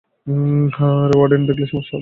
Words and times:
হ্যাঁ 0.75 0.95
আরে, 1.03 1.15
ওয়ার্ডেন 1.17 1.41
দেখলে 1.45 1.65
সমস্যা 1.65 1.79
হবে। 1.79 1.89